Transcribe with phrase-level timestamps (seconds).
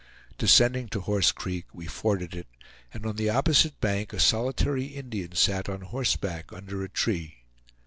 [0.39, 2.47] Descending to Horse Creek we forded it,
[2.91, 7.43] and on the opposite bank a solitary Indian sat on horseback under a tree.